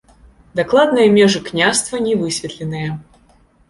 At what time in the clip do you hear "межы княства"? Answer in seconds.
1.19-2.03